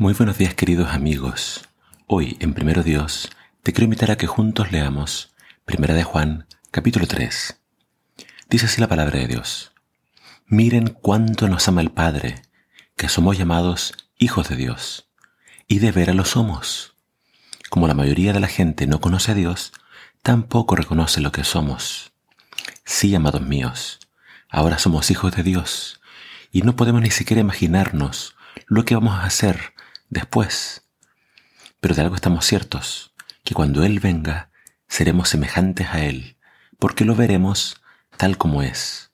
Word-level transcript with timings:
Muy 0.00 0.14
buenos 0.14 0.38
días 0.38 0.54
queridos 0.54 0.94
amigos. 0.94 1.68
Hoy 2.06 2.38
en 2.40 2.54
Primero 2.54 2.82
Dios 2.82 3.28
te 3.62 3.74
quiero 3.74 3.84
invitar 3.84 4.10
a 4.10 4.16
que 4.16 4.26
juntos 4.26 4.72
leamos 4.72 5.34
Primera 5.66 5.92
de 5.92 6.04
Juan 6.04 6.46
capítulo 6.70 7.06
3. 7.06 7.60
Dice 8.48 8.64
así 8.64 8.80
la 8.80 8.88
palabra 8.88 9.18
de 9.18 9.26
Dios. 9.26 9.72
Miren 10.46 10.96
cuánto 11.02 11.48
nos 11.48 11.68
ama 11.68 11.82
el 11.82 11.90
Padre, 11.90 12.40
que 12.96 13.10
somos 13.10 13.36
llamados 13.36 13.92
hijos 14.16 14.48
de 14.48 14.56
Dios. 14.56 15.10
Y 15.68 15.80
de 15.80 15.92
veras 15.92 16.16
lo 16.16 16.24
somos. 16.24 16.94
Como 17.68 17.86
la 17.86 17.92
mayoría 17.92 18.32
de 18.32 18.40
la 18.40 18.48
gente 18.48 18.86
no 18.86 19.02
conoce 19.02 19.32
a 19.32 19.34
Dios, 19.34 19.74
tampoco 20.22 20.76
reconoce 20.76 21.20
lo 21.20 21.30
que 21.30 21.44
somos. 21.44 22.14
Sí, 22.86 23.14
amados 23.14 23.42
míos, 23.42 24.00
ahora 24.48 24.78
somos 24.78 25.10
hijos 25.10 25.36
de 25.36 25.42
Dios 25.42 26.00
y 26.50 26.62
no 26.62 26.74
podemos 26.74 27.02
ni 27.02 27.10
siquiera 27.10 27.42
imaginarnos 27.42 28.34
lo 28.66 28.86
que 28.86 28.94
vamos 28.94 29.12
a 29.12 29.24
hacer 29.24 29.74
después. 30.10 30.86
Pero 31.80 31.94
de 31.94 32.02
algo 32.02 32.14
estamos 32.14 32.44
ciertos, 32.44 33.14
que 33.42 33.54
cuando 33.54 33.84
Él 33.84 34.00
venga, 34.00 34.50
seremos 34.88 35.30
semejantes 35.30 35.88
a 35.88 36.04
Él, 36.04 36.36
porque 36.78 37.04
lo 37.04 37.14
veremos 37.14 37.80
tal 38.16 38.36
como 38.36 38.62
es. 38.62 39.12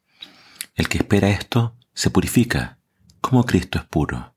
El 0.75 0.89
que 0.89 0.99
espera 0.99 1.29
esto 1.29 1.77
se 1.95 2.11
purifica, 2.11 2.79
como 3.21 3.45
Cristo 3.45 3.79
es 3.79 3.85
puro. 3.85 4.35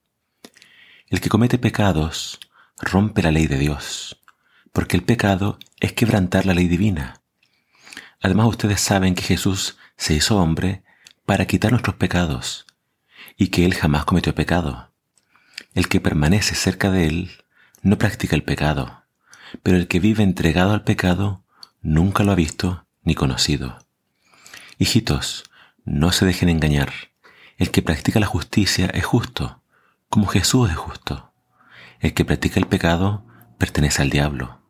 El 1.07 1.21
que 1.21 1.29
comete 1.29 1.57
pecados 1.57 2.39
rompe 2.77 3.23
la 3.23 3.31
ley 3.31 3.47
de 3.47 3.57
Dios, 3.57 4.21
porque 4.71 4.95
el 4.95 5.03
pecado 5.03 5.57
es 5.79 5.93
quebrantar 5.93 6.45
la 6.45 6.53
ley 6.53 6.67
divina. 6.67 7.21
Además 8.21 8.47
ustedes 8.47 8.81
saben 8.81 9.15
que 9.15 9.23
Jesús 9.23 9.77
se 9.97 10.13
hizo 10.13 10.37
hombre 10.37 10.83
para 11.25 11.45
quitar 11.45 11.71
nuestros 11.71 11.95
pecados 11.95 12.65
y 13.37 13.47
que 13.47 13.65
Él 13.65 13.73
jamás 13.73 14.05
cometió 14.05 14.35
pecado. 14.35 14.88
El 15.73 15.87
que 15.87 16.01
permanece 16.01 16.55
cerca 16.55 16.91
de 16.91 17.07
Él 17.07 17.31
no 17.81 17.97
practica 17.97 18.35
el 18.35 18.43
pecado, 18.43 19.03
pero 19.63 19.77
el 19.77 19.87
que 19.87 19.99
vive 19.99 20.23
entregado 20.23 20.73
al 20.73 20.83
pecado 20.83 21.43
nunca 21.81 22.23
lo 22.23 22.31
ha 22.31 22.35
visto 22.35 22.85
ni 23.03 23.15
conocido. 23.15 23.79
Hijitos, 24.77 25.43
no 25.85 26.11
se 26.11 26.25
dejen 26.25 26.49
engañar. 26.49 26.91
El 27.57 27.71
que 27.71 27.81
practica 27.81 28.19
la 28.19 28.25
justicia 28.25 28.87
es 28.87 29.05
justo, 29.05 29.61
como 30.09 30.27
Jesús 30.27 30.69
es 30.69 30.77
justo. 30.77 31.33
El 31.99 32.13
que 32.13 32.25
practica 32.25 32.59
el 32.59 32.67
pecado 32.67 33.25
pertenece 33.57 34.01
al 34.01 34.09
diablo, 34.09 34.61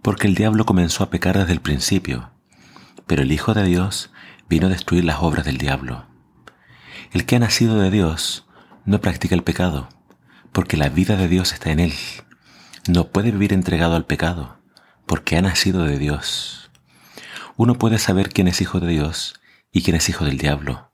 porque 0.00 0.26
el 0.26 0.34
diablo 0.34 0.64
comenzó 0.64 1.04
a 1.04 1.10
pecar 1.10 1.36
desde 1.36 1.52
el 1.52 1.60
principio, 1.60 2.30
pero 3.06 3.22
el 3.22 3.32
Hijo 3.32 3.52
de 3.52 3.64
Dios 3.64 4.10
vino 4.48 4.66
a 4.66 4.70
destruir 4.70 5.04
las 5.04 5.18
obras 5.20 5.44
del 5.44 5.58
diablo. 5.58 6.06
El 7.12 7.26
que 7.26 7.36
ha 7.36 7.40
nacido 7.40 7.78
de 7.78 7.90
Dios 7.90 8.46
no 8.84 9.00
practica 9.00 9.34
el 9.34 9.42
pecado, 9.42 9.88
porque 10.52 10.76
la 10.76 10.88
vida 10.88 11.16
de 11.16 11.28
Dios 11.28 11.52
está 11.52 11.70
en 11.70 11.80
él. 11.80 11.92
No 12.88 13.08
puede 13.08 13.30
vivir 13.30 13.52
entregado 13.52 13.96
al 13.96 14.06
pecado, 14.06 14.58
porque 15.06 15.36
ha 15.36 15.42
nacido 15.42 15.84
de 15.84 15.98
Dios. 15.98 16.70
Uno 17.56 17.76
puede 17.76 17.98
saber 17.98 18.30
quién 18.30 18.48
es 18.48 18.60
hijo 18.60 18.80
de 18.80 18.88
Dios 18.88 19.40
y 19.72 19.82
quién 19.82 19.96
es 19.96 20.08
hijo 20.08 20.24
del 20.24 20.38
diablo. 20.38 20.90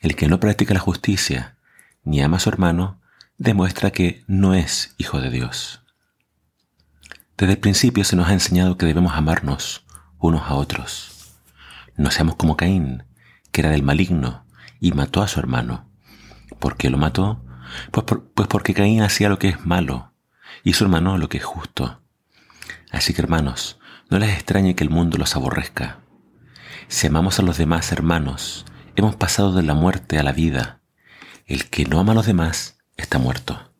El 0.00 0.16
que 0.16 0.28
no 0.28 0.40
practica 0.40 0.74
la 0.74 0.80
justicia 0.80 1.58
ni 2.04 2.22
ama 2.22 2.38
a 2.38 2.40
su 2.40 2.48
hermano, 2.48 3.00
demuestra 3.36 3.90
que 3.90 4.24
no 4.26 4.54
es 4.54 4.94
hijo 4.96 5.20
de 5.20 5.30
Dios. 5.30 5.82
Desde 7.36 7.52
el 7.52 7.58
principio 7.58 8.02
se 8.04 8.16
nos 8.16 8.28
ha 8.28 8.32
enseñado 8.32 8.76
que 8.76 8.86
debemos 8.86 9.12
amarnos 9.14 9.84
unos 10.18 10.42
a 10.42 10.54
otros. 10.54 11.36
No 11.96 12.10
seamos 12.10 12.36
como 12.36 12.56
Caín, 12.56 13.04
que 13.52 13.60
era 13.60 13.70
del 13.70 13.82
maligno 13.82 14.44
y 14.80 14.92
mató 14.92 15.22
a 15.22 15.28
su 15.28 15.38
hermano. 15.38 15.88
¿Por 16.58 16.76
qué 16.76 16.90
lo 16.90 16.98
mató? 16.98 17.44
Pues, 17.90 18.06
pues 18.34 18.48
porque 18.48 18.74
Caín 18.74 19.02
hacía 19.02 19.28
lo 19.28 19.38
que 19.38 19.48
es 19.48 19.66
malo 19.66 20.12
y 20.64 20.72
su 20.74 20.84
hermano 20.84 21.18
lo 21.18 21.28
que 21.28 21.38
es 21.38 21.44
justo. 21.44 22.00
Así 22.90 23.14
que 23.14 23.22
hermanos, 23.22 23.78
no 24.10 24.18
les 24.18 24.34
extrañe 24.34 24.74
que 24.74 24.84
el 24.84 24.90
mundo 24.90 25.18
los 25.18 25.36
aborrezca. 25.36 26.00
Si 26.88 27.06
amamos 27.06 27.38
a 27.38 27.42
los 27.42 27.58
demás 27.58 27.92
hermanos, 27.92 28.64
hemos 28.96 29.16
pasado 29.16 29.52
de 29.52 29.62
la 29.62 29.74
muerte 29.74 30.18
a 30.18 30.22
la 30.22 30.32
vida. 30.32 30.80
El 31.46 31.68
que 31.68 31.84
no 31.84 32.00
ama 32.00 32.12
a 32.12 32.14
los 32.14 32.26
demás 32.26 32.78
está 32.96 33.18
muerto. 33.18 33.72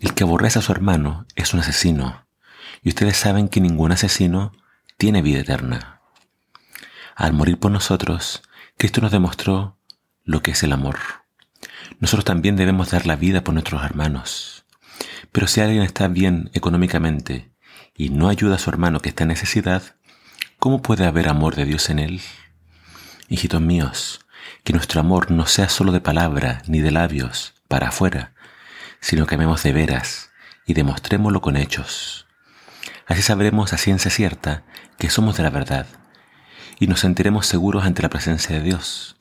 El 0.00 0.14
que 0.14 0.22
aborrece 0.22 0.60
a 0.60 0.62
su 0.62 0.70
hermano 0.70 1.26
es 1.34 1.54
un 1.54 1.60
asesino, 1.60 2.26
y 2.82 2.90
ustedes 2.90 3.16
saben 3.16 3.48
que 3.48 3.60
ningún 3.60 3.90
asesino 3.90 4.52
tiene 4.96 5.22
vida 5.22 5.40
eterna. 5.40 6.00
Al 7.16 7.32
morir 7.32 7.58
por 7.58 7.72
nosotros, 7.72 8.42
Cristo 8.76 9.00
nos 9.00 9.10
demostró 9.10 9.76
lo 10.24 10.40
que 10.42 10.52
es 10.52 10.62
el 10.62 10.72
amor. 10.72 10.98
Nosotros 12.00 12.24
también 12.24 12.56
debemos 12.56 12.90
dar 12.90 13.06
la 13.06 13.16
vida 13.16 13.42
por 13.42 13.54
nuestros 13.54 13.84
hermanos. 13.84 14.64
Pero 15.32 15.46
si 15.46 15.60
alguien 15.60 15.82
está 15.82 16.08
bien 16.08 16.50
económicamente 16.54 17.50
y 17.96 18.10
no 18.10 18.28
ayuda 18.28 18.54
a 18.56 18.58
su 18.58 18.70
hermano 18.70 19.00
que 19.00 19.08
está 19.08 19.24
en 19.24 19.28
necesidad, 19.28 19.82
¿cómo 20.58 20.80
puede 20.80 21.06
haber 21.06 21.28
amor 21.28 21.56
de 21.56 21.64
Dios 21.64 21.90
en 21.90 21.98
él? 21.98 22.20
Hijitos 23.28 23.60
míos, 23.60 24.20
que 24.64 24.72
nuestro 24.72 25.00
amor 25.00 25.30
no 25.30 25.46
sea 25.46 25.68
solo 25.68 25.92
de 25.92 26.00
palabra 26.00 26.62
ni 26.66 26.80
de 26.80 26.92
labios 26.92 27.54
para 27.66 27.88
afuera, 27.88 28.32
sino 29.00 29.26
que 29.26 29.34
amemos 29.34 29.62
de 29.62 29.72
veras 29.72 30.30
y 30.66 30.74
demostrémoslo 30.74 31.40
con 31.40 31.56
hechos. 31.56 32.26
Así 33.06 33.22
sabremos 33.22 33.72
a 33.72 33.78
ciencia 33.78 34.10
cierta 34.10 34.64
que 34.98 35.10
somos 35.10 35.36
de 35.36 35.42
la 35.42 35.50
verdad 35.50 35.86
y 36.78 36.86
nos 36.86 37.00
sentiremos 37.00 37.46
seguros 37.46 37.84
ante 37.84 38.02
la 38.02 38.10
presencia 38.10 38.56
de 38.56 38.62
Dios. 38.62 39.17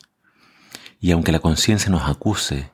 Y 1.00 1.12
aunque 1.12 1.32
la 1.32 1.40
conciencia 1.40 1.90
nos 1.90 2.10
acuse, 2.10 2.72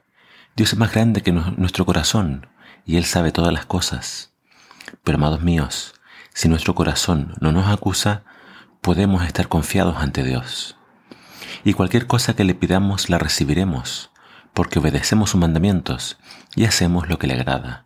Dios 0.55 0.73
es 0.73 0.79
más 0.79 0.93
grande 0.93 1.21
que 1.21 1.31
nuestro 1.31 1.85
corazón 1.85 2.47
y 2.85 2.97
Él 2.97 3.05
sabe 3.05 3.31
todas 3.31 3.51
las 3.51 3.65
cosas. 3.65 4.33
Pero 5.03 5.17
amados 5.17 5.41
míos, 5.41 5.95
si 6.33 6.47
nuestro 6.47 6.75
corazón 6.75 7.35
no 7.39 7.51
nos 7.51 7.67
acusa, 7.67 8.23
podemos 8.81 9.23
estar 9.23 9.47
confiados 9.47 9.97
ante 9.97 10.23
Dios. 10.23 10.77
Y 11.63 11.73
cualquier 11.73 12.07
cosa 12.07 12.35
que 12.35 12.43
le 12.43 12.55
pidamos 12.55 13.09
la 13.09 13.17
recibiremos, 13.17 14.11
porque 14.53 14.79
obedecemos 14.79 15.31
sus 15.31 15.39
mandamientos 15.39 16.17
y 16.55 16.65
hacemos 16.65 17.09
lo 17.09 17.17
que 17.17 17.27
le 17.27 17.33
agrada. 17.33 17.85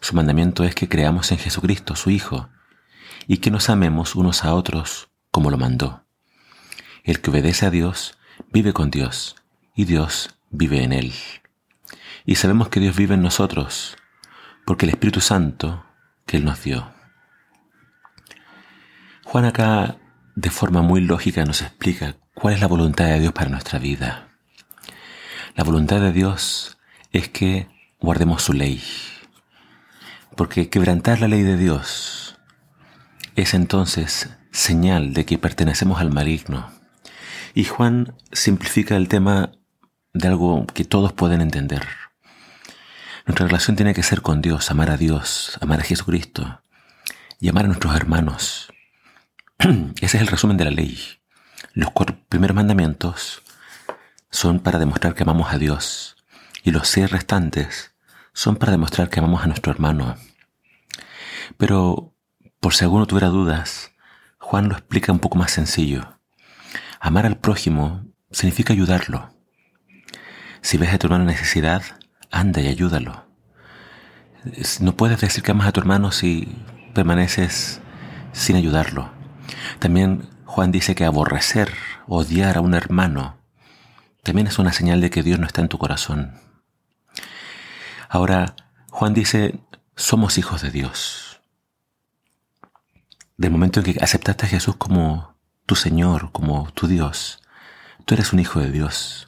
Su 0.00 0.14
mandamiento 0.14 0.64
es 0.64 0.74
que 0.74 0.88
creamos 0.88 1.32
en 1.32 1.38
Jesucristo, 1.38 1.96
su 1.96 2.10
Hijo, 2.10 2.48
y 3.26 3.38
que 3.38 3.50
nos 3.50 3.70
amemos 3.70 4.14
unos 4.14 4.44
a 4.44 4.54
otros 4.54 5.08
como 5.30 5.50
lo 5.50 5.58
mandó. 5.58 6.04
El 7.04 7.20
que 7.20 7.30
obedece 7.30 7.66
a 7.66 7.70
Dios 7.70 8.18
vive 8.52 8.72
con 8.72 8.90
Dios, 8.90 9.36
y 9.76 9.84
Dios 9.84 10.36
vive 10.50 10.82
en 10.82 10.92
él. 10.92 11.12
Y 12.24 12.34
sabemos 12.34 12.68
que 12.70 12.80
Dios 12.80 12.96
vive 12.96 13.14
en 13.14 13.22
nosotros, 13.22 13.96
porque 14.64 14.86
el 14.86 14.90
Espíritu 14.90 15.20
Santo 15.20 15.84
que 16.26 16.38
Él 16.38 16.44
nos 16.44 16.64
dio. 16.64 16.92
Juan 19.24 19.44
acá 19.44 19.98
de 20.34 20.50
forma 20.50 20.82
muy 20.82 21.00
lógica 21.00 21.44
nos 21.44 21.62
explica 21.62 22.16
cuál 22.34 22.54
es 22.54 22.60
la 22.60 22.66
voluntad 22.66 23.06
de 23.06 23.20
Dios 23.20 23.32
para 23.32 23.50
nuestra 23.50 23.78
vida. 23.78 24.28
La 25.54 25.64
voluntad 25.64 26.00
de 26.00 26.12
Dios 26.12 26.78
es 27.12 27.28
que 27.28 27.68
guardemos 28.00 28.42
su 28.42 28.52
ley, 28.52 28.82
porque 30.36 30.68
quebrantar 30.68 31.20
la 31.20 31.28
ley 31.28 31.42
de 31.42 31.56
Dios 31.56 32.38
es 33.36 33.54
entonces 33.54 34.30
señal 34.50 35.12
de 35.12 35.24
que 35.24 35.38
pertenecemos 35.38 36.00
al 36.00 36.10
maligno. 36.10 36.70
Y 37.54 37.64
Juan 37.64 38.14
simplifica 38.32 38.96
el 38.96 39.08
tema 39.08 39.52
de 40.18 40.28
algo 40.28 40.66
que 40.66 40.84
todos 40.84 41.12
pueden 41.12 41.40
entender. 41.40 41.86
Nuestra 43.26 43.46
relación 43.46 43.76
tiene 43.76 43.92
que 43.92 44.02
ser 44.02 44.22
con 44.22 44.40
Dios, 44.40 44.70
amar 44.70 44.90
a 44.90 44.96
Dios, 44.96 45.58
amar 45.60 45.80
a 45.80 45.84
Jesucristo 45.84 46.62
y 47.38 47.48
amar 47.48 47.64
a 47.64 47.68
nuestros 47.68 47.94
hermanos. 47.94 48.72
Ese 49.58 50.16
es 50.16 50.22
el 50.22 50.28
resumen 50.28 50.56
de 50.56 50.64
la 50.64 50.70
ley. 50.70 50.98
Los 51.72 51.90
cuatro 51.90 52.16
primeros 52.28 52.54
mandamientos 52.54 53.42
son 54.30 54.60
para 54.60 54.78
demostrar 54.78 55.14
que 55.14 55.24
amamos 55.24 55.52
a 55.52 55.58
Dios 55.58 56.16
y 56.62 56.70
los 56.70 56.88
seis 56.88 57.10
restantes 57.10 57.94
son 58.32 58.56
para 58.56 58.72
demostrar 58.72 59.10
que 59.10 59.20
amamos 59.20 59.42
a 59.42 59.46
nuestro 59.48 59.72
hermano. 59.72 60.16
Pero, 61.58 62.14
por 62.60 62.74
si 62.74 62.84
alguno 62.84 63.06
tuviera 63.06 63.28
dudas, 63.28 63.92
Juan 64.38 64.68
lo 64.68 64.74
explica 64.74 65.12
un 65.12 65.18
poco 65.18 65.36
más 65.36 65.52
sencillo. 65.52 66.18
Amar 67.00 67.26
al 67.26 67.38
prójimo 67.38 68.06
significa 68.30 68.72
ayudarlo. 68.72 69.35
Si 70.66 70.78
ves 70.78 70.92
a 70.92 70.98
tu 70.98 71.06
hermano 71.06 71.22
en 71.22 71.28
necesidad, 71.28 71.80
anda 72.32 72.60
y 72.60 72.66
ayúdalo. 72.66 73.24
No 74.80 74.96
puedes 74.96 75.20
decir 75.20 75.44
que 75.44 75.52
amas 75.52 75.68
a 75.68 75.70
tu 75.70 75.78
hermano 75.78 76.10
si 76.10 76.60
permaneces 76.92 77.80
sin 78.32 78.56
ayudarlo. 78.56 79.08
También 79.78 80.28
Juan 80.44 80.72
dice 80.72 80.96
que 80.96 81.04
aborrecer, 81.04 81.72
odiar 82.08 82.56
a 82.56 82.62
un 82.62 82.74
hermano, 82.74 83.36
también 84.24 84.48
es 84.48 84.58
una 84.58 84.72
señal 84.72 85.00
de 85.00 85.08
que 85.08 85.22
Dios 85.22 85.38
no 85.38 85.46
está 85.46 85.60
en 85.60 85.68
tu 85.68 85.78
corazón. 85.78 86.34
Ahora, 88.08 88.56
Juan 88.90 89.14
dice, 89.14 89.60
somos 89.94 90.36
hijos 90.36 90.62
de 90.62 90.72
Dios. 90.72 91.42
Del 93.36 93.52
momento 93.52 93.78
en 93.78 93.84
que 93.84 94.00
aceptaste 94.02 94.46
a 94.46 94.48
Jesús 94.48 94.74
como 94.74 95.36
tu 95.64 95.76
Señor, 95.76 96.32
como 96.32 96.72
tu 96.72 96.88
Dios, 96.88 97.40
tú 98.04 98.14
eres 98.14 98.32
un 98.32 98.40
hijo 98.40 98.58
de 98.58 98.72
Dios 98.72 99.25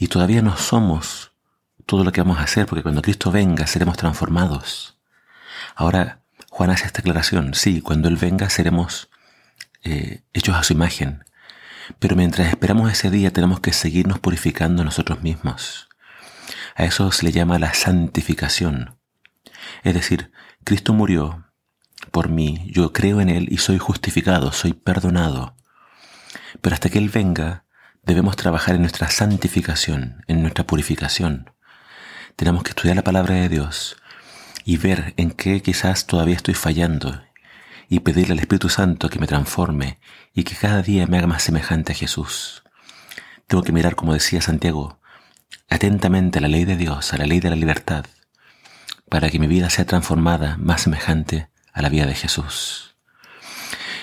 y 0.00 0.08
todavía 0.08 0.40
no 0.40 0.56
somos 0.56 1.32
todo 1.84 2.04
lo 2.04 2.10
que 2.10 2.22
vamos 2.22 2.38
a 2.38 2.44
hacer, 2.44 2.64
porque 2.64 2.82
cuando 2.82 3.02
Cristo 3.02 3.30
venga 3.30 3.66
seremos 3.66 3.98
transformados. 3.98 4.96
Ahora, 5.76 6.22
Juan 6.48 6.70
hace 6.70 6.86
esta 6.86 7.02
aclaración, 7.02 7.52
sí, 7.52 7.82
cuando 7.82 8.08
Él 8.08 8.16
venga 8.16 8.48
seremos 8.48 9.10
eh, 9.84 10.22
hechos 10.32 10.56
a 10.56 10.62
su 10.62 10.72
imagen, 10.72 11.26
pero 11.98 12.16
mientras 12.16 12.48
esperamos 12.48 12.90
ese 12.90 13.10
día 13.10 13.30
tenemos 13.30 13.60
que 13.60 13.74
seguirnos 13.74 14.18
purificando 14.18 14.84
nosotros 14.84 15.22
mismos. 15.22 15.90
A 16.76 16.84
eso 16.84 17.12
se 17.12 17.26
le 17.26 17.32
llama 17.32 17.58
la 17.58 17.74
santificación. 17.74 18.96
Es 19.82 19.92
decir, 19.92 20.32
Cristo 20.64 20.94
murió 20.94 21.44
por 22.10 22.30
mí, 22.30 22.70
yo 22.72 22.94
creo 22.94 23.20
en 23.20 23.28
Él 23.28 23.48
y 23.50 23.58
soy 23.58 23.76
justificado, 23.76 24.50
soy 24.52 24.72
perdonado. 24.72 25.56
Pero 26.62 26.72
hasta 26.72 26.88
que 26.88 26.96
Él 26.96 27.10
venga, 27.10 27.64
debemos 28.02 28.36
trabajar 28.36 28.74
en 28.74 28.82
nuestra 28.82 29.08
santificación, 29.10 30.24
en 30.26 30.42
nuestra 30.42 30.66
purificación. 30.66 31.50
Tenemos 32.36 32.62
que 32.62 32.70
estudiar 32.70 32.96
la 32.96 33.04
palabra 33.04 33.34
de 33.34 33.48
Dios 33.48 33.96
y 34.64 34.76
ver 34.76 35.14
en 35.16 35.30
qué 35.30 35.62
quizás 35.62 36.06
todavía 36.06 36.36
estoy 36.36 36.54
fallando 36.54 37.22
y 37.88 38.00
pedirle 38.00 38.32
al 38.32 38.38
Espíritu 38.38 38.68
Santo 38.68 39.08
que 39.08 39.18
me 39.18 39.26
transforme 39.26 39.98
y 40.32 40.44
que 40.44 40.54
cada 40.54 40.82
día 40.82 41.06
me 41.06 41.18
haga 41.18 41.26
más 41.26 41.42
semejante 41.42 41.92
a 41.92 41.96
Jesús. 41.96 42.62
Tengo 43.46 43.64
que 43.64 43.72
mirar, 43.72 43.96
como 43.96 44.12
decía 44.12 44.40
Santiago, 44.40 45.00
atentamente 45.68 46.38
a 46.38 46.42
la 46.42 46.48
ley 46.48 46.64
de 46.64 46.76
Dios, 46.76 47.12
a 47.12 47.18
la 47.18 47.26
ley 47.26 47.40
de 47.40 47.50
la 47.50 47.56
libertad, 47.56 48.06
para 49.08 49.28
que 49.28 49.40
mi 49.40 49.48
vida 49.48 49.70
sea 49.70 49.86
transformada 49.86 50.56
más 50.58 50.82
semejante 50.82 51.50
a 51.72 51.82
la 51.82 51.88
vida 51.88 52.06
de 52.06 52.14
Jesús. 52.14 52.94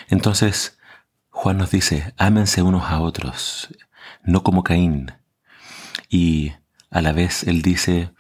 Entonces, 0.09 0.77
Juan 1.29 1.57
nos 1.57 1.71
dice, 1.71 2.13
ámense 2.17 2.61
unos 2.61 2.91
a 2.91 2.99
otros, 2.99 3.69
no 4.23 4.43
como 4.43 4.63
Caín. 4.63 5.11
Y 6.09 6.53
a 6.89 7.01
la 7.01 7.11
vez 7.11 7.43
él 7.43 7.61
dice, 7.61 8.13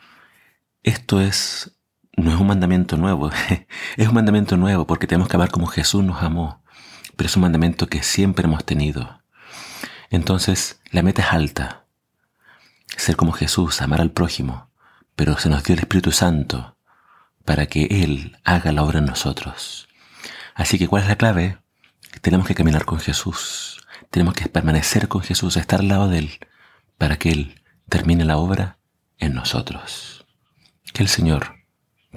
esto 0.83 1.21
es 1.21 1.77
no 2.17 2.33
es 2.33 2.39
un 2.39 2.47
mandamiento 2.47 2.97
nuevo, 2.97 3.29
es 3.97 4.07
un 4.07 4.13
mandamiento 4.13 4.57
nuevo 4.57 4.87
porque 4.87 5.07
tenemos 5.07 5.29
que 5.29 5.37
amar 5.37 5.51
como 5.51 5.67
Jesús 5.67 6.03
nos 6.03 6.23
amó, 6.23 6.63
pero 7.15 7.27
es 7.27 7.35
un 7.35 7.43
mandamiento 7.43 7.87
que 7.87 8.03
siempre 8.03 8.45
hemos 8.45 8.65
tenido. 8.65 9.21
Entonces, 10.09 10.81
la 10.91 11.03
meta 11.03 11.21
es 11.21 11.31
alta, 11.31 11.85
ser 12.87 13.15
como 13.15 13.33
Jesús, 13.33 13.81
amar 13.81 14.01
al 14.01 14.11
prójimo, 14.11 14.69
pero 15.15 15.37
se 15.37 15.49
nos 15.49 15.63
dio 15.63 15.73
el 15.73 15.79
Espíritu 15.79 16.11
Santo 16.11 16.77
para 17.45 17.67
que 17.67 17.85
Él 18.03 18.37
haga 18.43 18.71
la 18.71 18.83
obra 18.83 18.99
en 18.99 19.05
nosotros. 19.05 19.87
Así 20.55 20.79
que, 20.79 20.87
¿cuál 20.87 21.03
es 21.03 21.09
la 21.09 21.17
clave? 21.17 21.59
Tenemos 22.21 22.47
que 22.47 22.55
caminar 22.55 22.85
con 22.85 22.99
Jesús, 22.99 23.76
tenemos 24.09 24.33
que 24.33 24.49
permanecer 24.49 25.07
con 25.07 25.21
Jesús, 25.21 25.57
estar 25.57 25.79
al 25.79 25.87
lado 25.87 26.09
de 26.09 26.19
Él, 26.19 26.31
para 26.97 27.17
que 27.17 27.31
Él 27.31 27.61
termine 27.89 28.25
la 28.25 28.37
obra 28.37 28.79
en 29.17 29.33
nosotros. 29.33 30.25
Que 30.93 31.03
el 31.03 31.09
Señor 31.09 31.55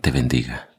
te 0.00 0.10
bendiga. 0.10 0.69